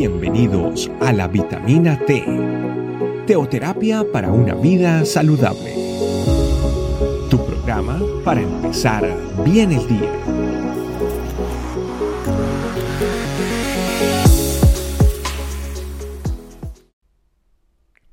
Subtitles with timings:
[0.00, 2.24] Bienvenidos a la vitamina T,
[3.26, 5.74] teoterapia para una vida saludable.
[7.28, 9.04] Tu programa para empezar
[9.44, 10.10] bien el día.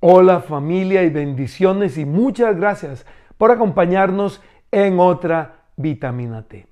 [0.02, 3.06] Hola familia y bendiciones y muchas gracias
[3.38, 4.42] por acompañarnos
[4.72, 6.68] en otra vitamina T.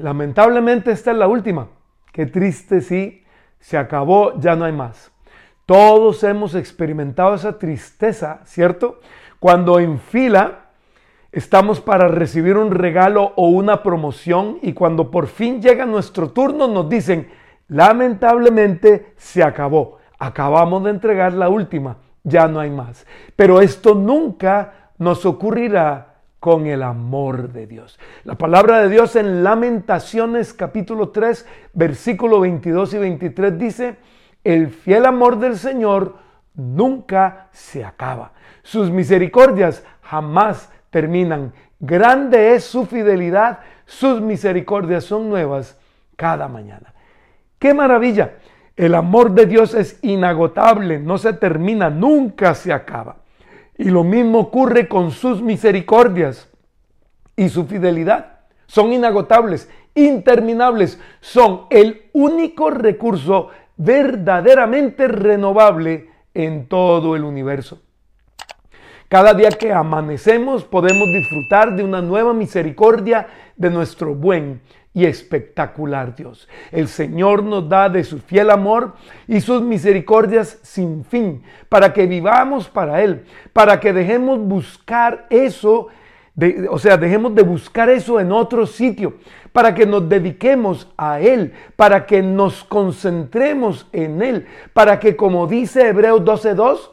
[0.00, 1.68] Lamentablemente esta es la última.
[2.12, 3.24] Qué triste sí,
[3.60, 5.12] se acabó, ya no hay más.
[5.66, 9.00] Todos hemos experimentado esa tristeza, ¿cierto?
[9.38, 10.70] Cuando en fila
[11.30, 16.66] estamos para recibir un regalo o una promoción y cuando por fin llega nuestro turno
[16.66, 17.30] nos dicen,
[17.68, 23.06] lamentablemente se acabó, acabamos de entregar la última, ya no hay más.
[23.36, 26.09] Pero esto nunca nos ocurrirá
[26.40, 27.98] con el amor de Dios.
[28.24, 33.96] La palabra de Dios en Lamentaciones capítulo 3, versículo 22 y 23 dice,
[34.42, 36.16] el fiel amor del Señor
[36.54, 38.32] nunca se acaba.
[38.62, 41.52] Sus misericordias jamás terminan.
[41.78, 45.78] Grande es su fidelidad, sus misericordias son nuevas
[46.16, 46.94] cada mañana.
[47.58, 48.32] ¡Qué maravilla!
[48.76, 53.16] El amor de Dios es inagotable, no se termina, nunca se acaba.
[53.80, 56.50] Y lo mismo ocurre con sus misericordias
[57.34, 58.40] y su fidelidad.
[58.66, 61.00] Son inagotables, interminables.
[61.22, 67.80] Son el único recurso verdaderamente renovable en todo el universo.
[69.08, 74.60] Cada día que amanecemos podemos disfrutar de una nueva misericordia de nuestro buen
[74.92, 76.48] y espectacular Dios.
[76.72, 78.94] El Señor nos da de su fiel amor
[79.28, 85.88] y sus misericordias sin fin, para que vivamos para Él, para que dejemos buscar eso,
[86.70, 89.14] o sea, dejemos de buscar eso en otro sitio,
[89.52, 95.46] para que nos dediquemos a Él, para que nos concentremos en Él, para que, como
[95.46, 96.90] dice Hebreos 12.2,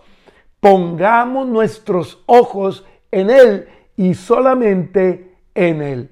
[0.60, 6.10] pongamos nuestros ojos en Él y solamente en Él.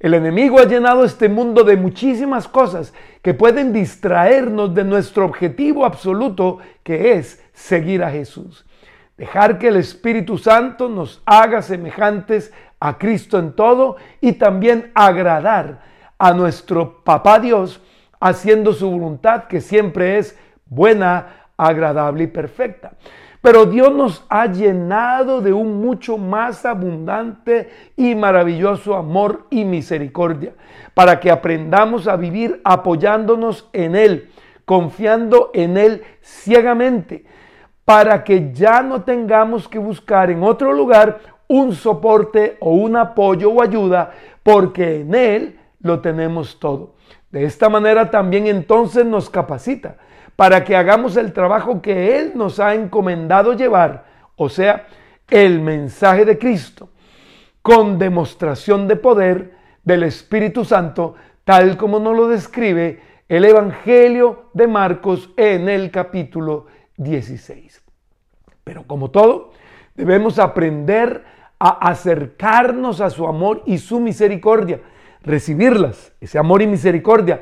[0.00, 5.84] El enemigo ha llenado este mundo de muchísimas cosas que pueden distraernos de nuestro objetivo
[5.84, 8.64] absoluto que es seguir a Jesús.
[9.16, 15.82] Dejar que el Espíritu Santo nos haga semejantes a Cristo en todo y también agradar
[16.16, 17.80] a nuestro Papá Dios
[18.20, 22.92] haciendo su voluntad que siempre es buena, agradable y perfecta.
[23.40, 30.54] Pero Dios nos ha llenado de un mucho más abundante y maravilloso amor y misericordia,
[30.94, 34.30] para que aprendamos a vivir apoyándonos en Él,
[34.64, 37.24] confiando en Él ciegamente,
[37.84, 43.50] para que ya no tengamos que buscar en otro lugar un soporte o un apoyo
[43.50, 44.10] o ayuda,
[44.42, 46.94] porque en Él lo tenemos todo.
[47.30, 49.96] De esta manera también entonces nos capacita
[50.36, 54.04] para que hagamos el trabajo que Él nos ha encomendado llevar,
[54.36, 54.86] o sea,
[55.28, 56.90] el mensaje de Cristo,
[57.60, 64.66] con demostración de poder del Espíritu Santo, tal como nos lo describe el Evangelio de
[64.66, 66.66] Marcos en el capítulo
[66.96, 67.82] 16.
[68.64, 69.52] Pero como todo,
[69.94, 71.24] debemos aprender
[71.58, 74.80] a acercarnos a su amor y su misericordia,
[75.22, 77.40] recibirlas, ese amor y misericordia,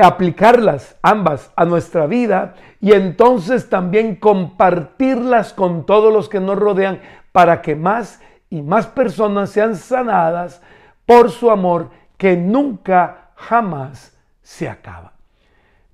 [0.00, 7.00] aplicarlas ambas a nuestra vida y entonces también compartirlas con todos los que nos rodean
[7.32, 8.20] para que más
[8.50, 10.62] y más personas sean sanadas
[11.06, 15.12] por su amor que nunca jamás se acaba.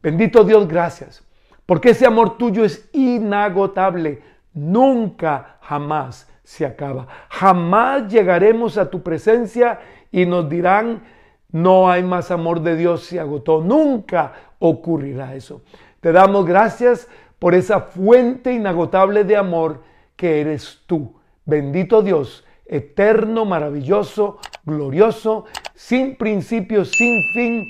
[0.03, 1.25] Bendito Dios, gracias,
[1.67, 4.23] porque ese amor tuyo es inagotable,
[4.53, 7.07] nunca jamás se acaba.
[7.31, 9.81] Jamás llegaremos a tu presencia
[10.15, 11.03] y nos dirán,
[11.51, 13.61] no hay más amor de Dios, se agotó.
[13.61, 15.63] Nunca ocurrirá eso.
[15.99, 17.09] Te damos gracias
[17.41, 19.83] por esa fuente inagotable de amor
[20.15, 21.17] que eres tú.
[21.45, 27.65] Bendito Dios, eterno, maravilloso, glorioso, sin principio, sin fin,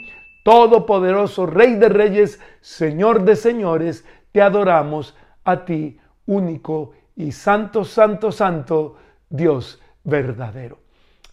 [0.44, 8.30] todopoderoso, Rey de reyes, Señor de señores, te adoramos a ti, único y santo, santo,
[8.30, 8.96] santo,
[9.30, 10.83] Dios verdadero.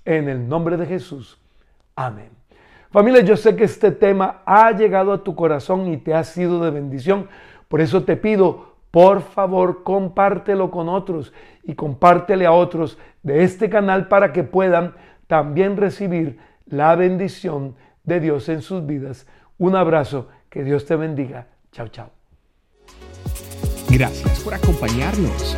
[0.06, 1.40] En el nombre de Jesús.
[1.96, 2.30] Amén.
[2.92, 6.62] Familia, yo sé que este tema ha llegado a tu corazón y te ha sido
[6.64, 7.30] de bendición.
[7.70, 11.32] Por eso te pido, por favor, compártelo con otros
[11.64, 14.96] y compártele a otros de este canal para que puedan
[15.28, 19.26] también recibir la bendición de Dios en sus vidas.
[19.58, 21.48] Un abrazo, que Dios te bendiga.
[21.72, 22.10] Chao, chao.
[23.90, 25.58] Gracias por acompañarnos.